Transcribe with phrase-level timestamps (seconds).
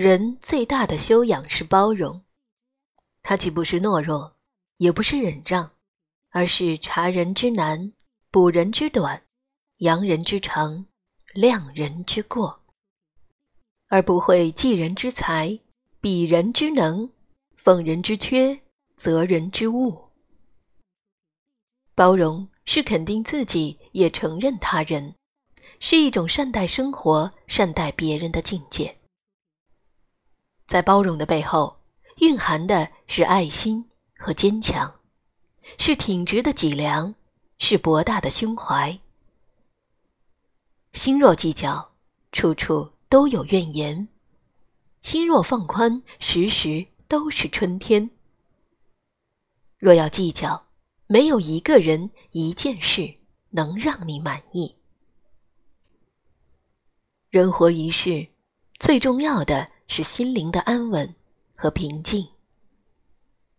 [0.00, 2.22] 人最大的修养是包容，
[3.20, 4.34] 它既不是懦弱，
[4.78, 5.72] 也不是忍让，
[6.30, 7.92] 而是察人之难，
[8.30, 9.24] 补人之短，
[9.80, 10.86] 扬人之长，
[11.34, 12.62] 量人之过，
[13.88, 15.60] 而不会济人之才，
[16.00, 17.10] 比人之能，
[17.54, 18.58] 奉人之缺，
[18.96, 20.08] 责人之误。
[21.94, 25.14] 包容是肯定自己，也承认他人，
[25.78, 28.96] 是一种善待生活、善待别人的境界。
[30.70, 31.80] 在包容的背后，
[32.18, 35.00] 蕴含的是爱心和坚强，
[35.78, 37.12] 是挺直的脊梁，
[37.58, 38.96] 是博大的胸怀。
[40.92, 41.90] 心若计较，
[42.30, 44.06] 处处都有怨言；
[45.00, 48.08] 心若放宽，时时都是春天。
[49.76, 50.68] 若要计较，
[51.08, 53.12] 没有一个人、一件事
[53.48, 54.76] 能让你满意。
[57.28, 58.28] 人活一世，
[58.78, 59.68] 最重要的。
[59.92, 61.16] 是心灵的安稳
[61.56, 62.28] 和平静，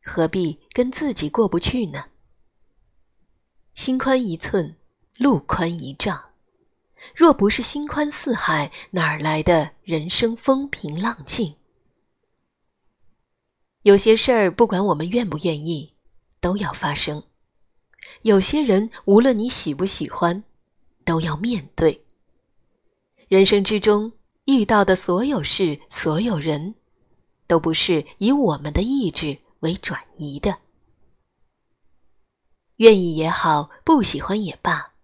[0.00, 2.04] 何必跟自己过不去呢？
[3.74, 4.76] 心宽一寸，
[5.16, 6.30] 路宽一丈。
[7.16, 11.56] 若不是心宽似海，哪儿来的人生风平浪静？
[13.82, 15.96] 有些事儿，不管我们愿不愿意，
[16.40, 17.24] 都要发生；
[18.22, 20.44] 有些人，无论你喜不喜欢，
[21.04, 22.04] 都要面对。
[23.26, 24.12] 人生之中。
[24.46, 26.74] 遇到的所有事、所有人，
[27.46, 30.58] 都不是以我们的意志为转移的。
[32.76, 34.94] 愿意也好，不喜欢也罢，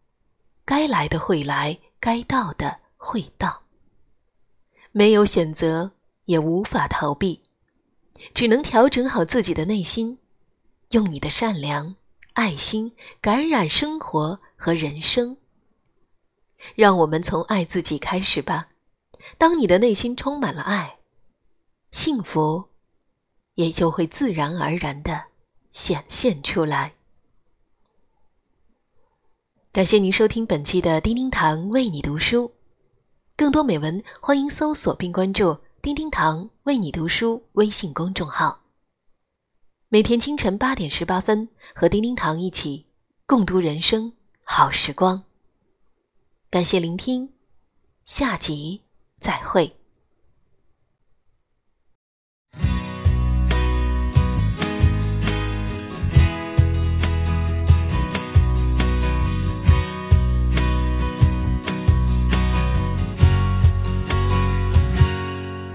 [0.64, 3.62] 该来的会来，该到的会到。
[4.92, 5.92] 没有选择，
[6.24, 7.42] 也无法逃避，
[8.32, 10.18] 只能调整好自己的内心，
[10.92, 11.96] 用你的善良、
[12.32, 15.36] 爱心感染生活和人生。
[16.74, 18.70] 让我们从爱自己开始吧。
[19.38, 20.98] 当你的内心充满了爱，
[21.92, 22.68] 幸福
[23.54, 25.24] 也就会自然而然的
[25.70, 26.94] 显现出来。
[29.72, 32.54] 感谢您收听本期的叮叮堂为你读书，
[33.36, 38.62] 更多美文欢迎搜索并关注“叮叮堂为你读书”微信公众号。
[39.88, 42.86] 每天清晨八点十八分，和叮叮堂一起
[43.26, 45.24] 共读人生好时光。
[46.48, 47.34] 感谢聆听，
[48.04, 48.85] 下集。
[49.26, 49.72] 再会。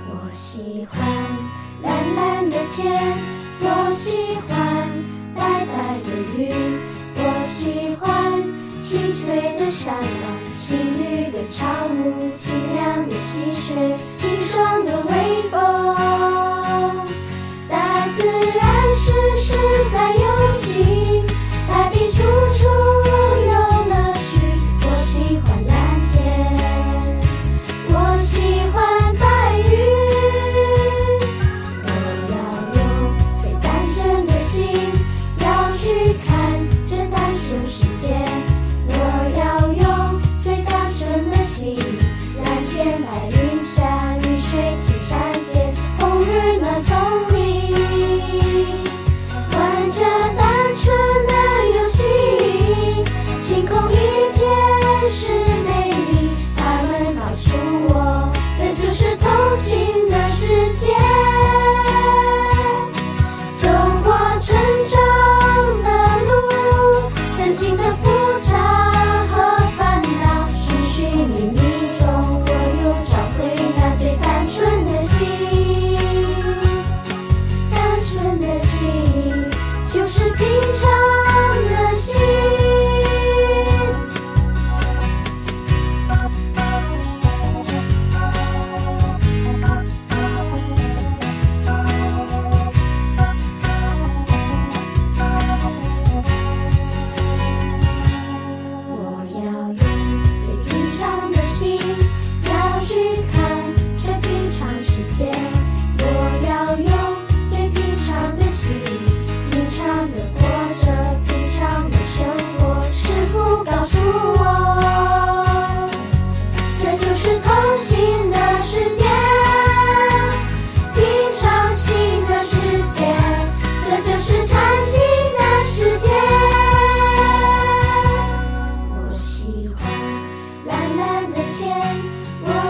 [0.08, 0.98] 我喜欢
[1.84, 3.18] 蓝蓝的天，
[3.60, 4.51] 我喜欢
[8.92, 13.18] 欢清脆的山峦，青绿的草木，清凉的。
[13.18, 16.41] 溪水，清爽的微风，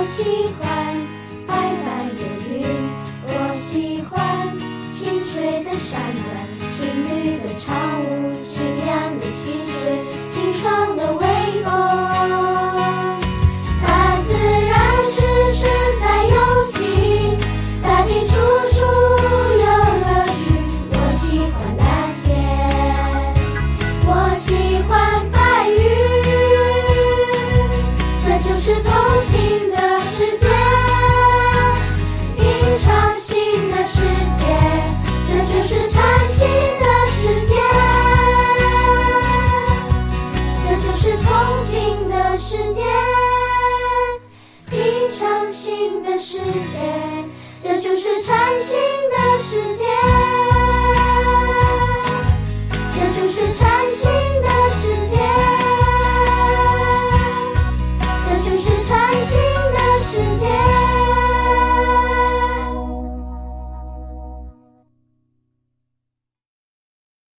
[0.01, 0.23] 我喜
[0.59, 0.97] 欢
[1.45, 2.65] 白白的云
[3.27, 4.57] 我喜欢
[4.91, 6.25] 清晨的山峦
[6.71, 7.71] 青绿的草
[8.09, 10.00] 屋清亮的溪水。
[45.51, 46.85] 新的世界
[47.59, 50.50] 这就是全新的世界。